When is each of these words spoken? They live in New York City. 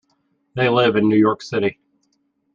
They 0.55 0.67
live 0.67 0.95
in 0.95 1.07
New 1.07 1.15
York 1.15 1.43
City. 1.43 1.77